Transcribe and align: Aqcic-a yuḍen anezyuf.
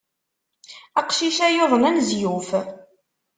Aqcic-a 0.99 1.47
yuḍen 1.55 1.87
anezyuf. 1.89 2.49